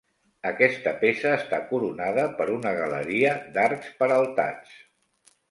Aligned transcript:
Aquesta 0.51 0.93
peça 1.03 1.33
està 1.39 1.59
coronada 1.73 2.23
per 2.41 2.49
una 2.55 2.73
galeria 2.79 3.35
d'arcs 3.59 3.93
peraltats. 4.03 4.75